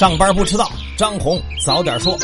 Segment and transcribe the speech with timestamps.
[0.00, 2.16] 上班不迟到，张红早点说。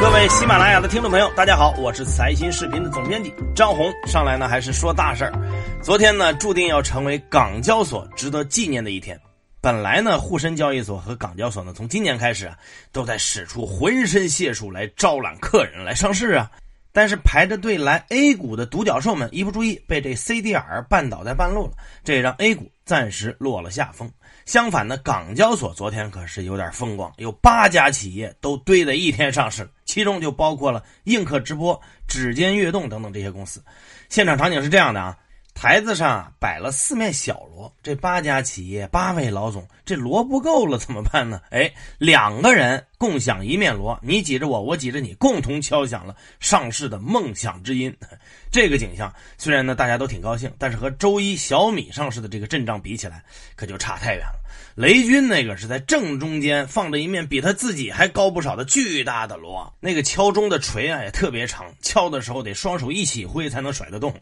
[0.00, 3.88] 各位喜马拉雅的听众朋友，大家好，我是财新视频的总编辑张红。
[4.08, 5.32] 上来呢，还是说大事儿。
[5.80, 9.16] 昨天呢，注定要成为港交所值得纪念的一天。
[9.60, 12.58] 本来呢，沪深交易所和港交所呢，从今年开始啊，
[12.90, 16.50] 都在使出浑身解数来招揽客人来上市啊。
[16.92, 24.10] 但是排着队来 A 股的独角兽们一不注意，被这 CDR 绊倒在半路了，这也让 A 股暂时落了下风。
[24.46, 33.62] 相反呢，港交所昨天可是有点风光，有八家企业都堆在一天上市，其中就包括了映客直播、指尖悦动等等这些公司。
[34.08, 35.16] 现场场景是这样的啊。
[35.60, 41.40] 台子上摆了四面小锣，这八家企业八位老总，这锣不够了怎么办呢？
[41.50, 41.68] 哎，
[41.98, 47.92] 两个人共享一面锣，你挤着我，我挤着你，共同敲响了上市的梦想之音。
[48.52, 53.24] 这个景象虽然呢大家都挺高兴，但是和周一小米上市的这个阵仗比起来，
[53.56, 54.37] 可就差太远了。
[54.78, 64.14] 雷军那个是在正中间放着一面比他自己还高不少的巨大的锣，那个敲钟的锤啊也特别长，敲的时候得双手一起挥才能甩得动。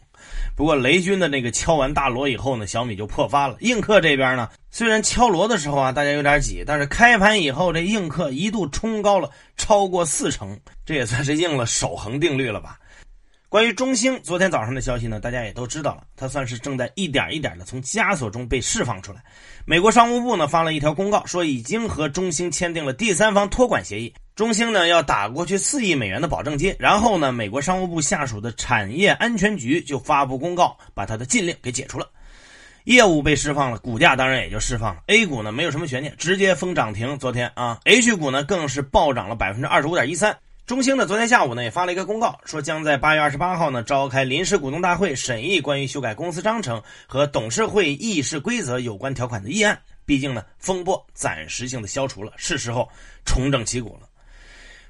[0.57, 3.59] 不过雷军的那个敲完大锣以后呢，小米就破发了。
[3.61, 12.79] 映客这边呢，虽然敲锣的时候啊大家有点挤，但是开盘以后这映客一度冲高了超过四成，这也算是应了守恒定律了吧。
[13.49, 19.23] 关于中兴昨天早上的消息呢，大家也都知道了，它算是正在一点一点的从枷锁中被释放出来。
[19.65, 26.75] 美国商务部呢发了一条公告，说已经和中兴签订了第三方托管协议，中兴呢要打过去四亿美元的保证金。
[26.77, 32.09] 然后呢，美国商务部下属的产业安全局就发布公告，把它的禁令给解除了，
[32.83, 35.03] 业务被释放了，股价当然也就释放了。
[35.07, 37.17] A 股呢没有什么悬念，直接封涨停。
[37.17, 40.37] 昨天啊，H 股呢更是暴涨了百分之二十五点一三。
[40.67, 49.79] 中兴呢，昨天下午呢也发了一个公告，说将在八月二十八号呢召开临时股东大会，审议关于修改公司章程和董事会议事规则有关条款的议案。
[50.05, 52.89] 毕竟呢，风波暂时性的消除了，是时候
[53.25, 54.09] 重整旗鼓了。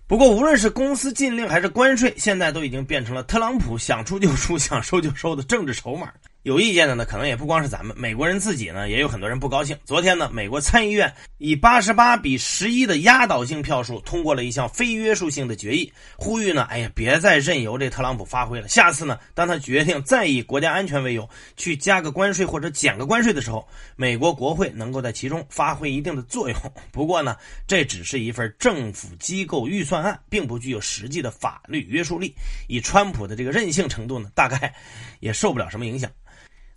[0.06, 6.10] 不过，无论是公司禁令还是关税，现在都已经变成了特朗普想出就出、想收就收的政治筹码。
[6.46, 9.76] 有意见的呢，可能也不光是咱们，美国人自己呢，也有很多人不高兴。
[9.84, 18.68] 昨天呢，美国参议院以八十八比十一的压倒性票数通过了一项非约束性的决议，呼吁呢，哎呀，别再任由这特朗普发挥了。
[18.68, 26.56] 下次呢，当他决定再以国家安全为由去加个关税或者减个关税的时候，美国国会能够在其中发挥一定的作用。
[26.92, 27.36] 不过呢，
[27.66, 32.32] 这只是一份政府机构预算案，并不具有实际的法律约束力。
[32.68, 34.72] 以川普的这个任性程度呢，大概
[35.18, 36.08] 也受不了什么影响。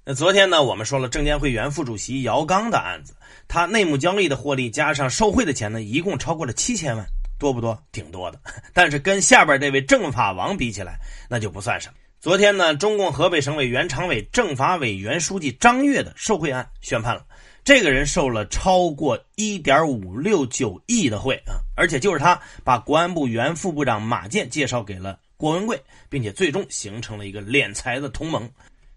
[0.09, 3.13] 那昨天呢，我们说了证监会原副主席姚刚的案子，
[3.47, 7.05] 他内幕交易的获利加上受贿的钱呢，一共超过了七千万，
[7.37, 7.79] 多不多？
[7.91, 8.39] 挺多的。
[8.73, 10.99] 但是跟下边这位政法王比起来，
[11.29, 11.93] 那就不算什么。
[12.19, 17.23] 昨天呢，中共河北省委原常委、政法委原书记张悦的受贿案宣判了，
[17.63, 28.49] 这个人受了超过一点五六九亿的贿啊，而且就是他把国安部原副部长马建介绍给了郭文贵，并且最终形成了一个敛财的同盟。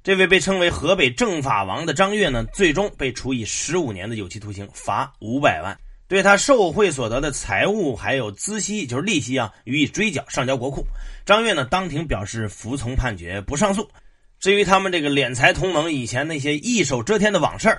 [0.05, 10.85] 这位被称为河北政法王的张悦呢，最终被处以十五年的有期徒刑，罚五百万，对他受贿所得的财物还有孳息，就是利息啊，予以追缴上交国库。
[11.25, 13.89] 张悦呢，当庭表示服从判决，不上诉。
[14.41, 17.79] 至于他们这个敛财同盟以前那些一手遮天的往事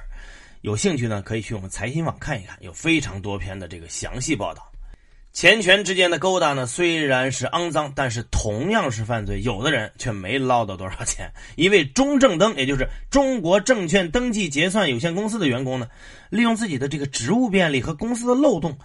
[0.61, 4.72] 有兴趣呢，可以去我们财新网看一看，有非常多篇的这个详细报道。
[5.33, 9.41] 钱权之间的勾搭呢，虽然是肮脏，但是同样是犯罪。
[9.41, 11.33] 有的人却没捞到多少钱。
[11.55, 15.87] 一位中正登，也就是中国证券登记结算有限公司的员工呢，
[16.29, 18.77] 利用自己的这个职务便利和公司的漏洞，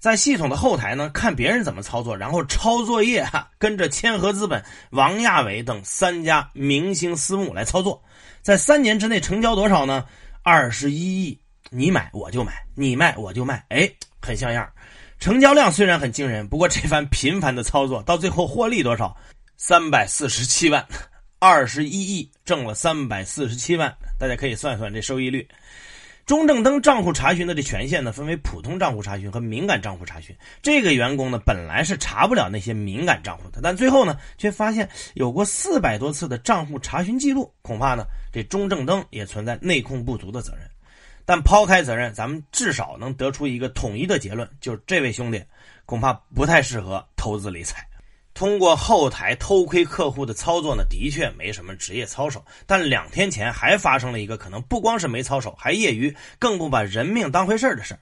[0.00, 8.02] 在系统的后台呢看别人怎么操作，然后抄作业，哈，跟着千和资本、王亚伟等三家明星私募来操作，
[8.42, 10.04] 在三年之内成交多少呢？
[10.42, 11.38] 二十一亿，
[11.70, 13.88] 你买我就买，你卖我就卖，哎，
[14.20, 14.68] 很像样。
[15.22, 19.16] 成交量虽然很惊人，不过这番频繁的操作到最后获利多少？
[19.56, 20.84] 三百四十七万，
[21.38, 25.46] 二十一亿挣了三百四十七万，大家可以算算这收益率。
[26.26, 30.34] 中正登账户查询的这权限呢，分为普通账户查询和敏感账户查询。
[30.60, 40.68] 这个员工呢，本来是查不了那些敏感账户的，但最后呢，却发现有过四百多次的账户查询记录，恐怕呢，这中正登也存在内控不足的责任。
[41.24, 45.42] 但抛开责任，咱们至少能得出一个统一的结论，就是这位兄弟
[45.86, 47.86] 恐怕不太适合投资理财。
[48.34, 52.42] 通过后台偷窥客户的操作呢，的确没什么职业操守。
[52.66, 57.98] 但两天前还发生了一个可能不光是没操守，还业余，更不把人命当回事的事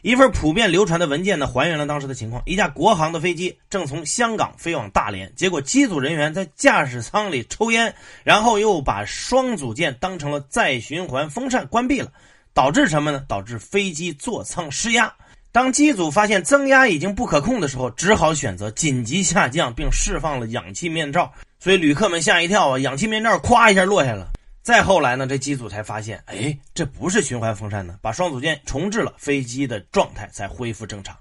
[0.00, 12.12] 一份普遍流传的文件呢，还原了当时的情况：一架国航的飞机正从香港飞往大连，结果机组人员在驾驶舱里抽烟，然后又把双组件当成了再循环风扇关闭了，
[12.58, 13.22] 导致什么呢？
[13.28, 15.14] 导致飞机座舱失压。
[15.52, 21.32] 当机组发现增压已经不可控的时候，只好选择紧急下降，并释放了氧气面罩。
[21.60, 24.32] 所以旅客们吓一跳啊，氧气面罩咵一下落下了。
[24.60, 31.16] 再后来呢，这机组才发现，哎，这不是循环风扇呢，把双组件重置了，飞机的状态才恢复正常。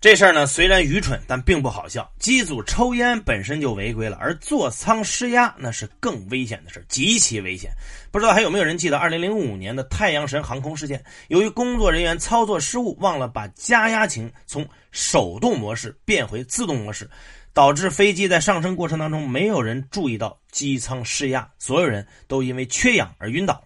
[0.00, 2.08] 这事儿呢，虽然愚蠢，但并不好笑。
[2.20, 7.72] 机组抽烟本身就违规了，而座舱失压那是更危险的事极其危险。
[8.12, 11.04] 不知道还有没有人记得2005年的太阳神航空事件？
[11.26, 17.10] 由于工作人员操作失误，忘了把加压擎从手动模式变回自动模式，
[17.52, 23.64] 导致飞机在上升过程当中没有人注意到机舱失压，所有人都因为缺氧而晕倒。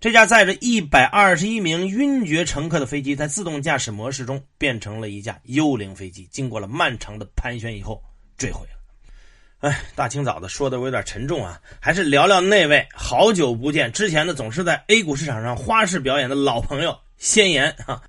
[0.00, 6.28] 这架载着一百二十一名晕厥乘客的飞机，在自动驾驶模式中变成了一架幽灵飞机。
[6.30, 8.00] 经过了漫长的盘旋以后，
[8.36, 9.68] 坠毁了。
[9.68, 18.00] 哎，大清早的说的我有点沉重啊，还是聊聊那位好久不见之前的总是在 A 股市场上花式表演的老朋友先言啊。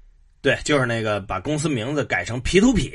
[0.41, 2.93] 对，就是那个把公司名字改成 P to P，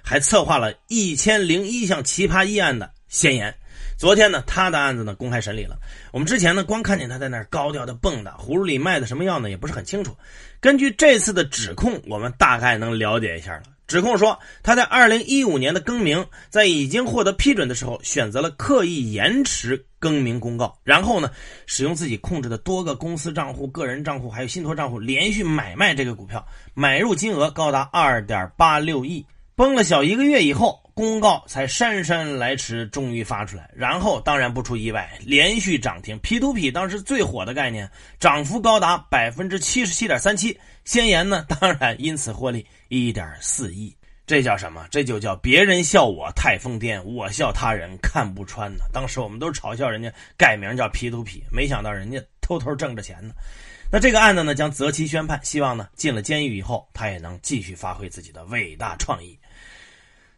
[0.00, 3.52] 还策划了一千零一项奇葩议案的先言。
[3.98, 5.76] 昨天呢，他的案子呢公开审理了。
[6.12, 10.16] 我们之前呢，光看见他在那儿高调的蹦跶，葫芦里卖的什么药呢，也不是很清楚。
[10.60, 13.64] 根据这次的指控，我们大概能了解一下了。
[13.88, 21.32] 指控说，他在二零一五年的更名，在已经获得批准的时候，选择了刻意延迟更名公告，然后呢，
[21.66, 29.26] 使用自己控制的多个公司账户、个人账户还有信托账户，连续买卖这个股票，买入金额高达二点八六亿。
[29.56, 30.78] 崩了小一个月以后。
[30.98, 36.18] 公告才姗姗来迟，终于发出来，然后当然不出意外，连续涨停。
[36.18, 40.58] P to P 当时最火的概念，涨幅高达百分之七十七点三七。
[40.84, 43.96] 先言呢，当然因此获利一点四亿。
[44.26, 44.88] 这叫什么？
[44.90, 48.82] 这就叫别人笑我太疯癫，我笑他人看不穿呢。
[48.92, 53.32] 当时我们都嘲笑人家改名叫 P to P，没想到人家偷偷挣着钱呢。
[53.88, 59.38] 那这个案子呢，将择期宣判，希望呢进了监狱以后，他也能继续发挥自己的伟大创意。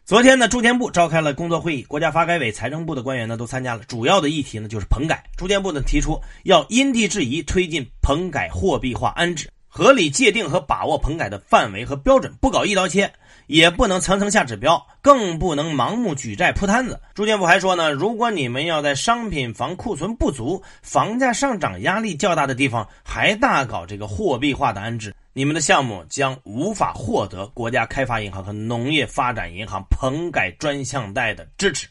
[0.03, 3.83] 昨天呢，住建部召开了工作会议，国家发改委、财政部的官员呢都参加了。
[3.87, 5.23] 主要的议题呢就是棚改。
[5.37, 13.13] 住建部呢提出要因地制宜推进棚改货币化安置，合理界定和把握棚改的范围和标准，不搞一刀切，
[13.45, 16.99] 也不能层层下指标，更不能盲目举债铺摊子。
[17.13, 25.15] 住建部还说呢，如果你们要在商品房库存不足、房价上涨压力较大的地方还大搞这个货币化的安置。
[25.33, 31.87] 你们的项目将无法获得国家开发银行和农业发展银行棚改专项贷的支持，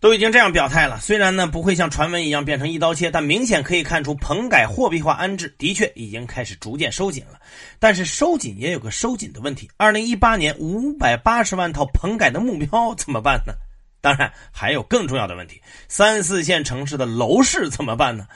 [0.00, 0.98] 都已经这样表态了。
[0.98, 7.40] 虽然呢不会像传闻一样变成一刀切，但明显可以看出棚改货币化安置的确已经开始逐渐收紧了。
[7.78, 13.54] 但是收紧也有个收紧的问题：二零一八年五百八十万套棚改的目标怎么办呢？
[14.00, 18.26] 当然还有更重要的问题：三四线城市的楼市怎么办呢？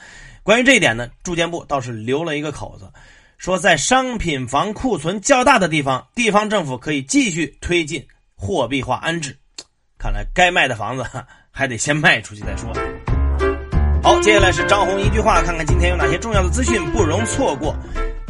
[0.43, 2.89] 关于这一点呢，住建部倒是留了一个口子。
[3.37, 8.05] 说，在商品房库存较大的地方，地方政府可以继续推进
[8.35, 9.37] 货币化安置。
[9.97, 11.05] 看来该卖的房子
[11.51, 12.71] 还得先卖出去再说。
[14.03, 17.75] 好，接下来是张红一句话，看看今天有哪些重要的资讯不容错过。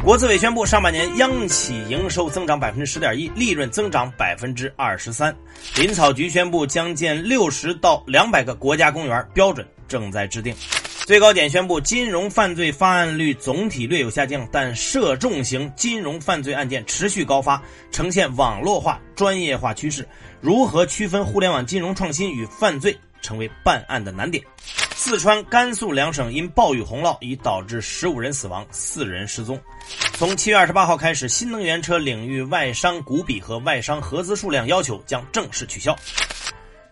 [0.02, 5.36] 国资委宣布，上半年央企营收增长百分之十点一，利润增长百分之二十三。
[5.76, 10.54] 林草局宣布将建六十到两百个国家公园，标准正在制定。
[11.06, 20.04] 最高检宣布，金融犯罪发案率总体略有下降，但涉重型金融犯罪案件持续高发，呈现网络化、专业化趋势。
[20.40, 24.42] 如何区分互联网金融创新与犯罪，成为办案的难点。
[24.96, 29.56] 四川、甘肃两省因暴雨洪涝，已导致十五人死亡，四人失踪。
[30.14, 35.96] 从七月二十八号开始，新能源车领域外商股比和外商合资数量要求将正式取消。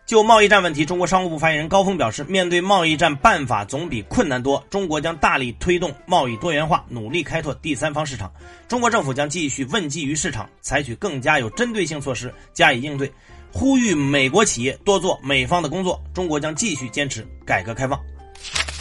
[0.06, 4.62] 就贸易战问题，中国商务部发言人高峰表示，面对贸易战，办法总比困难多。
[4.68, 8.30] 中国将大力推动贸易多元化，努力开拓第三方市场。
[8.68, 13.10] 中国政府将继续问计于市场，采取更加有针对性措施加以应对，
[13.50, 15.98] 呼吁美国企业多做美方的工作。
[16.12, 17.98] 中国将继续坚持改革开放。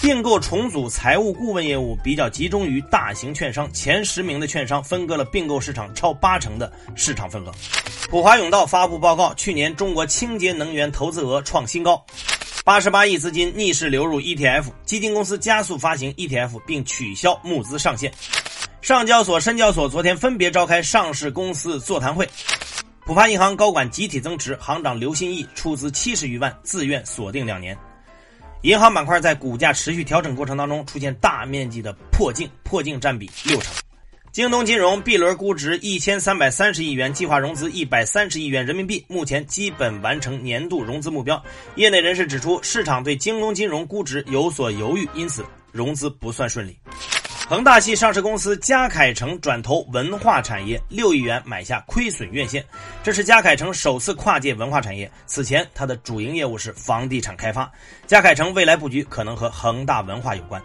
[0.03, 7.51] 并购重组财务顾问业务比较集中于大型券商，前十名的券商分割了并购市场超八成的市场份额。
[8.09, 12.05] 普华永道发布报告，去年中国清洁能源投资额创新高，
[12.65, 18.13] 八十八亿资金逆势流入 ETF，基金公司加速发行 ETF 并取消募资上限。
[18.81, 22.27] 上交所、深交所昨天分别召开上市公司座谈会，
[23.05, 27.77] 浦发银行高管集体增持，行长刘新义出资七十余万，自愿锁定两年。
[28.63, 33.73] 银行板块在股价持续调整过程当中出现大面积的破净，破净占比六成。
[34.31, 41.43] 京东金融 B 轮估值一千三百三十亿元，计划融资一百三十亿元人民币，目前基本完成年度融资目标。
[41.75, 46.77] 业内人士指出，市场对京东金融估值有所犹豫，因此融资不算顺利。
[47.47, 52.63] 恒大系上市公司嘉凯城转投文化产业，六亿元买下亏损院线，
[53.03, 55.11] 这是嘉凯城首次跨界文化产业。
[55.25, 57.69] 此前，它的主营业务是房地产开发。
[58.07, 60.61] 嘉凯城未来布局可能和恒大文化有关。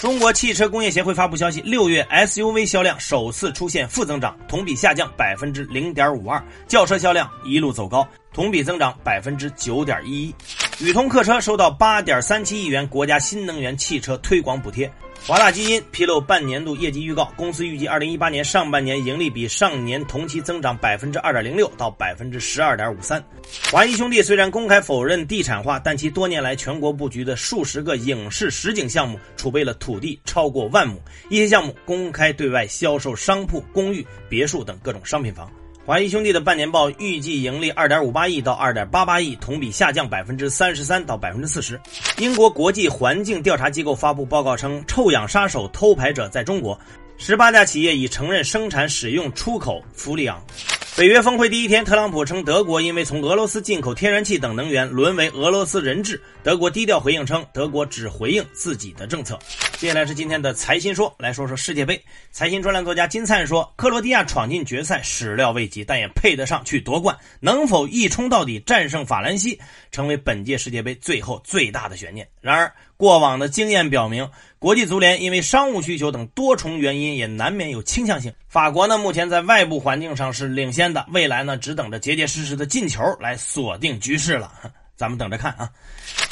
[0.00, 10.34] 中国汽车工业协会发布消息，六月 SUV 销量首次出现负增长，同比下降百分之零点五二；轿车销量一路走高，同比增长百分之九点一一。
[10.80, 14.90] 宇通客车收到八点三七亿元国家新能源汽车推广补贴。
[15.26, 23.20] 华大基因披露半年度业绩预告，公司预计二零一八年上半年盈利比上年同期增长百分之二点零六到百分之十二点五三。
[23.72, 35.50] 华谊兄弟虽然公开否认地产化，但其多年来全国布局的数十个影视实景项目储备了土地超过万亩，一些项目公开对外销售商铺、公寓、别墅等各种商品房。
[35.86, 41.80] 华谊兄弟的半年报预计盈利二点五八亿到二点八八亿，同比下降百分之三十三到百分之四十。
[42.18, 46.76] 英国国际环境调查机构发布报告称，臭氧杀手偷排者在中国，
[47.18, 50.44] 十八家企业已承认生产、使用、出口氟利昂。
[50.96, 56.18] 北约峰会第一天，特朗普称德国因为从俄罗斯进口天然气等能源，沦为俄罗斯人质。
[56.42, 59.38] 德国低调回应称，德国只回应自己的政策。
[59.76, 62.02] 接下来是今天的财新说，来说说世界杯。
[62.30, 67.14] 财新专栏作家金灿说，克罗地亚闯进决赛始料未及，但也配得上去夺冠。
[67.40, 69.60] 能否一冲到底战胜法兰西，
[69.92, 72.26] 成为本届世界杯最后最大的悬念。
[72.40, 74.26] 然而，过往的经验表明，
[74.66, 78.32] 国际足联因为商务需求等多重原因，也难免有倾向性。
[78.48, 84.52] 法国呢，目前在外部环境上是领先的，未来呢，只等着结结实实的进球来锁定局势了。
[84.96, 85.70] 咱们等着看啊！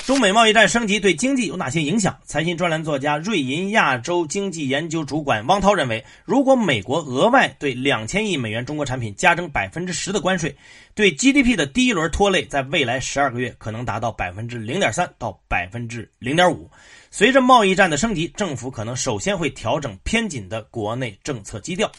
[0.06, 2.18] 中美贸易战升级对经济有哪些影响？
[2.24, 10.56] 财新专栏作家瑞银亚洲经济研究主管汪涛认为，如果美国额外对两千亿美元中国产品加征百分之十的关税，
[10.94, 16.70] 对 GDP 的第一轮拖累，在未来十二个月可能达到百分之零点三到百分之零点五。
[17.10, 21.90] 随着贸易战的升级，政府可能首先会调整偏紧的国内政策基调。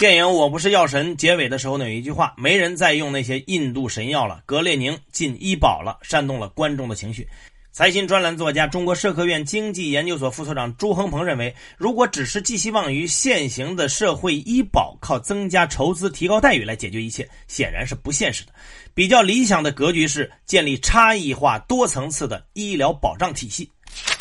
[0.00, 7.28] 电影《我不是药神》结尾的时候呢，有一句话：“没人再用那些印度神药了，格列宁进医保了”，煽动了观众的情绪。
[7.70, 18.52] 财新专栏作家、中国社科院经济研究所副所长朱恒鹏认为，如果只是寄希望于现行的社会医保，靠增加筹资、提高待遇来解决一切，显然是不现实的。
[18.94, 23.70] 比较理想的格局是建立差异化、多层次的医疗保障体系。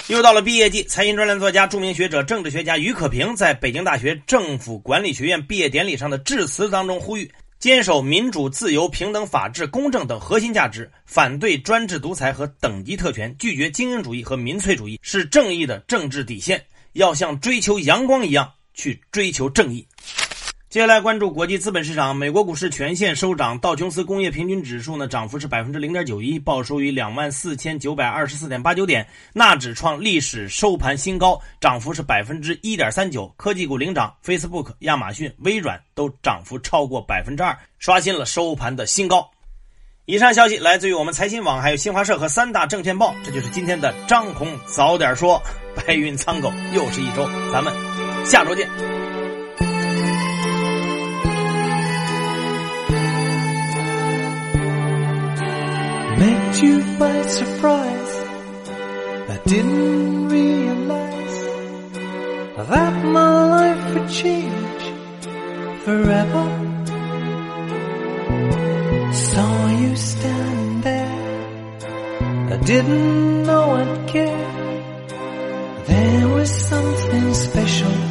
[0.09, 16.65] 又到了毕业季，财经专栏作家、著名学者、政治学家于可平在北京大学政府管理学院毕业典礼上的致辞当中呼吁：坚守民主、自由、平等、法治、公正等核心价值，反对专制独裁和等级特权，拒绝精英主义和民粹主义，是正义的政治底线。
[16.93, 19.87] 要像追求阳光一样去追求正义。
[20.69, 33.25] 接下来关注国际资本市场，美国股市全线收涨，道琼斯工业平均指数呢涨幅是百分之零点九一，报收于两万四千九百二十四点八九点，纳指创历史收盘新高，涨幅是百分之一点三九。
[33.35, 39.27] 科技股领涨，Facebook、亚马逊、微软都涨幅超过百分之二，刷新了收盘的新高。
[40.05, 43.15] 以上消息来自于我们财新网，还有新华社和三大证券报。
[43.23, 45.41] 这就是今天的张红早点说，
[45.75, 47.73] 白云苍狗又是一周，咱们
[48.23, 48.98] 下周见。
[56.61, 58.15] You by surprise.
[59.33, 61.39] I didn't realize
[62.57, 64.83] that my life would change
[65.85, 66.45] forever.
[69.13, 71.19] Saw you stand there.
[72.53, 74.51] I didn't know I'd care.
[75.87, 78.08] There was something special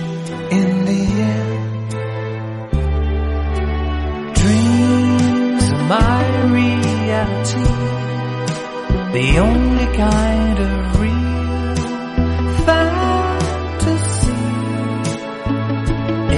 [9.20, 11.74] the only kind of real
[12.66, 14.42] fantasy.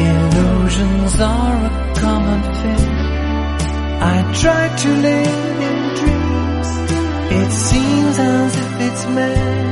[0.09, 2.89] Illusions are a common thing.
[4.15, 6.69] I try to live in dreams.
[7.41, 9.70] It seems as if it's meant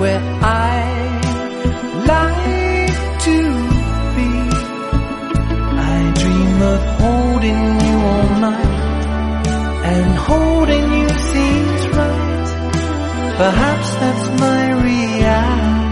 [0.00, 0.80] where I
[2.12, 2.92] like
[3.26, 3.38] to
[4.16, 4.32] be.
[5.92, 8.76] I dream of holding you all night
[9.92, 12.50] and holding you seems right.
[13.42, 15.90] Perhaps that's my reality.